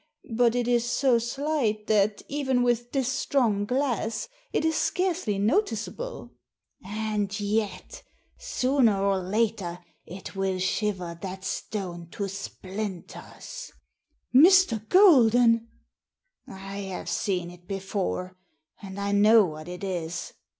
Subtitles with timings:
[0.35, 6.31] But it is so slight that, even with this strong glass, it is scarcely noticeable."
[6.83, 8.01] "And yet,
[8.39, 9.77] sooner or later,
[10.07, 13.71] it will shiver that stone to splinters."
[14.33, 14.89] "Mr.
[14.89, 15.67] Golden!""
[16.47, 18.39] I have seen it before,
[18.81, 20.33] and I know what it is.